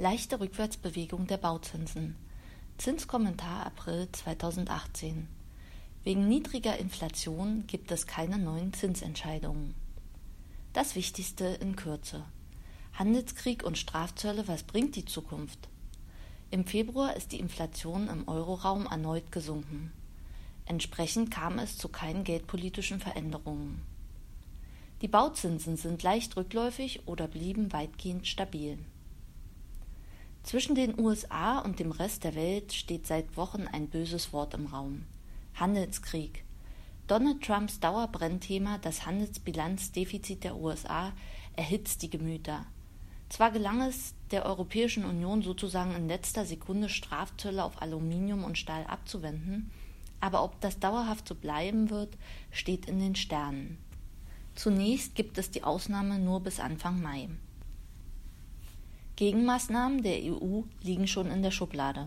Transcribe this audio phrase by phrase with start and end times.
[0.00, 2.16] Leichte Rückwärtsbewegung der Bauzinsen.
[2.78, 5.28] Zinskommentar April 2018.
[6.04, 9.74] Wegen niedriger Inflation gibt es keine neuen Zinsentscheidungen.
[10.72, 12.24] Das Wichtigste in Kürze.
[12.94, 15.68] Handelskrieg und Strafzölle, was bringt die Zukunft?
[16.50, 19.92] Im Februar ist die Inflation im Euroraum erneut gesunken.
[20.64, 23.82] Entsprechend kam es zu keinen geldpolitischen Veränderungen.
[25.02, 28.78] Die Bauzinsen sind leicht rückläufig oder blieben weitgehend stabil.
[30.42, 34.66] Zwischen den USA und dem Rest der Welt steht seit Wochen ein böses Wort im
[34.66, 35.04] Raum.
[35.54, 36.44] Handelskrieg.
[37.06, 41.12] Donald Trumps Dauerbrennthema, das Handelsbilanzdefizit der USA,
[41.56, 42.66] erhitzt die Gemüter.
[43.28, 48.84] Zwar gelang es der Europäischen Union sozusagen in letzter Sekunde Strafzölle auf Aluminium und Stahl
[48.86, 49.70] abzuwenden,
[50.20, 52.16] aber ob das dauerhaft so bleiben wird,
[52.50, 53.78] steht in den Sternen.
[54.54, 57.28] Zunächst gibt es die Ausnahme nur bis Anfang Mai.
[59.20, 62.06] Gegenmaßnahmen der EU liegen schon in der Schublade.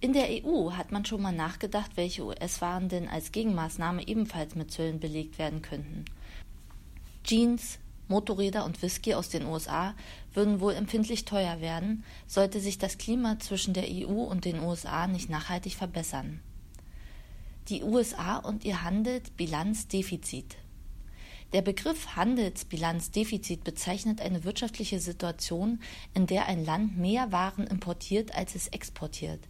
[0.00, 4.72] In der EU hat man schon mal nachgedacht, welche US-Waren denn als Gegenmaßnahme ebenfalls mit
[4.72, 6.04] Zöllen belegt werden könnten.
[7.22, 9.94] Jeans, Motorräder und Whisky aus den USA
[10.34, 15.06] würden wohl empfindlich teuer werden, sollte sich das Klima zwischen der EU und den USA
[15.06, 16.40] nicht nachhaltig verbessern.
[17.68, 20.56] Die USA und ihr Handelsbilanzdefizit.
[21.52, 25.78] Der Begriff Handelsbilanzdefizit bezeichnet eine wirtschaftliche Situation,
[26.12, 29.40] in der ein Land mehr Waren importiert, als es exportiert.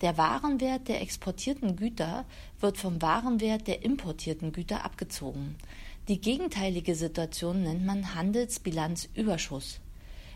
[0.00, 2.24] Der Warenwert der exportierten Güter
[2.60, 5.56] wird vom Warenwert der importierten Güter abgezogen.
[6.06, 9.80] Die gegenteilige Situation nennt man Handelsbilanzüberschuss.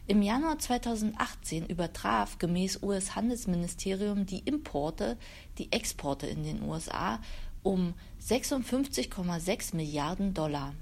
[0.08, 5.16] Im Januar 2018 übertraf gemäß US-Handelsministerium die Importe
[5.58, 7.20] die Exporte in den USA
[7.62, 10.74] um 56,6 Milliarden Dollar.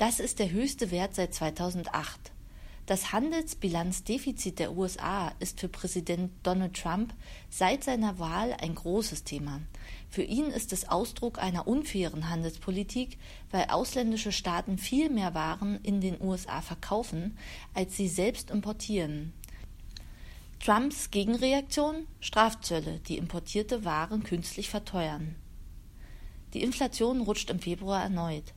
[0.00, 2.32] Das ist der höchste Wert seit 2008.
[2.86, 7.12] Das Handelsbilanzdefizit der USA ist für Präsident Donald Trump
[7.50, 9.60] seit seiner Wahl ein großes Thema.
[10.08, 13.18] Für ihn ist es Ausdruck einer unfairen Handelspolitik,
[13.50, 17.36] weil ausländische Staaten viel mehr Waren in den USA verkaufen,
[17.74, 19.34] als sie selbst importieren.
[20.64, 25.34] Trumps Gegenreaktion Strafzölle, die importierte Waren künstlich verteuern.
[26.54, 28.54] Die Inflation rutscht im Februar erneut.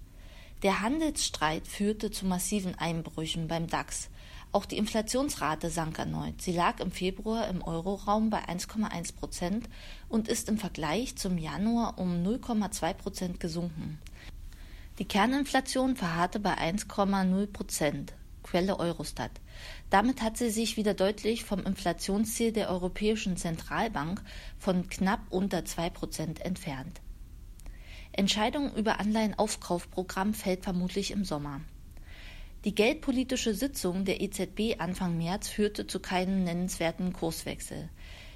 [0.64, 4.10] Der Handelsstreit führte zu massiven Einbrüchen beim DAX.
[4.54, 6.42] Auch die Inflationsrate sank erneut.
[6.42, 9.68] Sie lag im Februar im Euroraum bei 1,1 Prozent
[10.08, 14.00] und ist im Vergleich zum Januar um 0,2 Prozent gesunken.
[15.00, 18.14] Die Kerninflation verharrte bei 1,0 Prozent.
[18.42, 19.32] Quelle Eurostat.
[19.90, 24.22] Damit hat sie sich wieder deutlich vom Inflationsziel der Europäischen Zentralbank
[24.60, 27.02] von knapp unter 2 Prozent entfernt.
[28.16, 31.62] Entscheidung über Anleihenaufkaufprogramm fällt vermutlich im Sommer.
[32.64, 37.90] Die geldpolitische Sitzung der EZB Anfang März führte zu keinem nennenswerten Kurswechsel.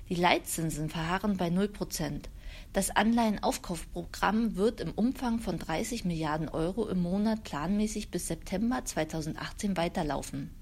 [0.10, 2.30] Die Leitzinsen verharren bei 0 Prozent.
[2.74, 9.78] Das Anleihenaufkaufprogramm wird im Umfang von 30 Milliarden Euro im Monat planmäßig bis September 2018
[9.78, 10.57] weiterlaufen.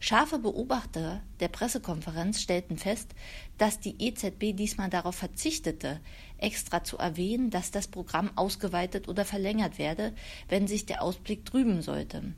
[0.00, 3.14] Scharfe Beobachter der Pressekonferenz stellten fest,
[3.58, 6.00] dass die EZB diesmal darauf verzichtete,
[6.38, 10.14] extra zu erwähnen, dass das Programm ausgeweitet oder verlängert werde,
[10.48, 12.34] wenn sich der Ausblick trüben sollte.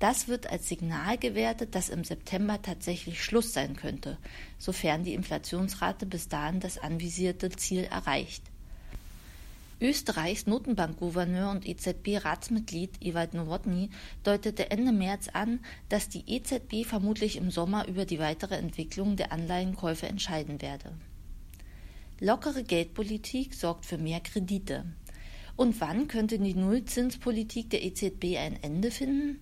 [0.00, 4.18] Das wird als Signal gewertet, dass im September tatsächlich Schluss sein könnte,
[4.58, 8.42] sofern die Inflationsrate bis dahin das anvisierte Ziel erreicht.
[9.80, 13.90] Österreichs Notenbankgouverneur und EZB-Ratsmitglied Ewald Nowotny
[14.22, 19.32] deutete Ende März an, dass die EZB vermutlich im Sommer über die weitere Entwicklung der
[19.32, 20.92] Anleihenkäufe entscheiden werde.
[22.20, 24.84] Lockere Geldpolitik sorgt für mehr Kredite.
[25.56, 29.40] Und wann könnte die Nullzinspolitik der EZB ein Ende finden?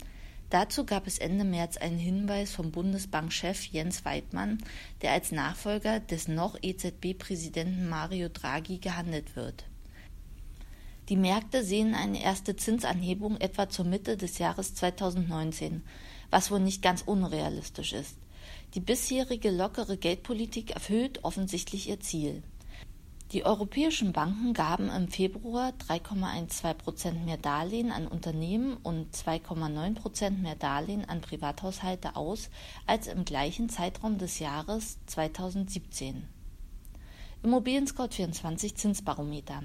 [0.48, 4.58] Dazu gab es Ende März einen Hinweis vom Bundesbankchef Jens Weidmann,
[5.00, 9.64] der als Nachfolger des noch EZB-Präsidenten Mario Draghi gehandelt wird.
[11.12, 15.82] Die Märkte sehen eine erste Zinsanhebung etwa zur Mitte des Jahres 2019,
[16.30, 18.16] was wohl nicht ganz unrealistisch ist.
[18.72, 22.42] Die bisherige lockere Geldpolitik erfüllt offensichtlich ihr Ziel.
[23.32, 30.40] Die europäischen Banken gaben im Februar 3,12 Prozent mehr Darlehen an Unternehmen und 2,9 Prozent
[30.40, 32.48] mehr Darlehen an Privathaushalte aus
[32.86, 36.26] als im gleichen Zeitraum des Jahres 2017.
[37.42, 39.62] Immobilien Scout 24 Zinsbarometer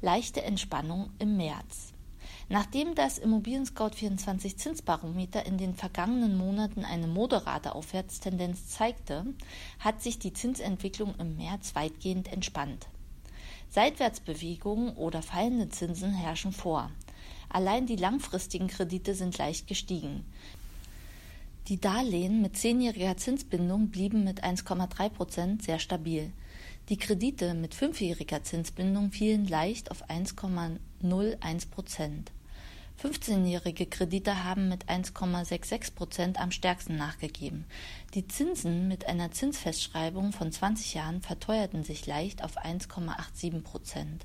[0.00, 1.92] leichte Entspannung im März.
[2.48, 9.26] Nachdem das Immobilien Scout 24 Zinsbarometer in den vergangenen Monaten eine moderate Aufwärtstendenz zeigte,
[9.80, 12.86] hat sich die Zinsentwicklung im März weitgehend entspannt.
[13.70, 16.90] Seitwärtsbewegungen oder fallende Zinsen herrschen vor.
[17.48, 20.24] Allein die langfristigen Kredite sind leicht gestiegen.
[21.68, 26.32] Die Darlehen mit zehnjähriger Zinsbindung blieben mit 1,3 Prozent sehr stabil.
[26.88, 32.30] Die Kredite mit fünfjähriger Zinsbindung fielen leicht auf 1,01 Prozent.
[33.02, 37.64] 15-jährige Kredite haben mit 1,66 Prozent am stärksten nachgegeben.
[38.14, 44.24] Die Zinsen mit einer Zinsfestschreibung von 20 Jahren verteuerten sich leicht auf 1,87 Prozent.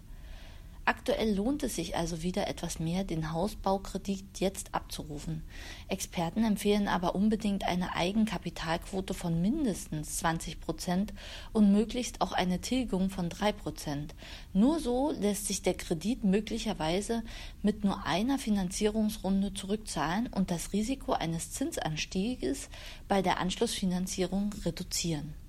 [0.91, 5.41] Aktuell lohnt es sich also wieder etwas mehr, den Hausbaukredit jetzt abzurufen.
[5.87, 11.13] Experten empfehlen aber unbedingt eine Eigenkapitalquote von mindestens 20 Prozent
[11.53, 14.15] und möglichst auch eine Tilgung von drei Prozent.
[14.51, 17.23] Nur so lässt sich der Kredit möglicherweise
[17.61, 22.67] mit nur einer Finanzierungsrunde zurückzahlen und das Risiko eines Zinsanstieges
[23.07, 25.40] bei der Anschlussfinanzierung reduzieren.